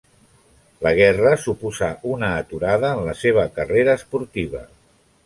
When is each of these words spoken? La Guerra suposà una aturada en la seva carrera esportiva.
La 0.85 0.93
Guerra 0.99 1.33
suposà 1.43 1.89
una 2.13 2.29
aturada 2.37 2.91
en 2.97 3.05
la 3.11 3.15
seva 3.21 3.45
carrera 3.59 3.95
esportiva. 4.03 4.65